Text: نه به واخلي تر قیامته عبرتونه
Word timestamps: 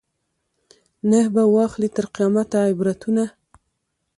نه 1.09 1.19
به 1.33 1.43
واخلي 1.55 1.89
تر 1.95 2.05
قیامته 2.15 2.57
عبرتونه 2.69 3.25